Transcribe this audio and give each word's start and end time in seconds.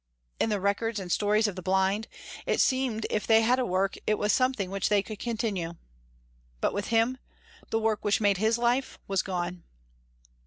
In 0.39 0.49
the 0.49 0.59
records 0.59 0.99
and 0.99 1.11
stories 1.11 1.47
of 1.47 1.55
the 1.55 1.61
blind, 1.61 2.07
it 2.47 2.59
seemed 2.59 3.05
if 3.11 3.27
they 3.27 3.41
had 3.43 3.59
a 3.59 3.65
work 3.67 3.97
it 4.07 4.17
was 4.17 4.33
something 4.33 4.71
which 4.71 4.89
they 4.89 5.03
could 5.03 5.19
continue. 5.19 5.73
But 6.59 6.73
with 6.73 6.87
him, 6.87 7.19
the 7.69 7.77
work 7.77 8.03
which 8.03 8.19
made 8.19 8.37
his 8.37 8.57
life 8.57 8.97
was 9.07 9.21
gone. 9.21 9.61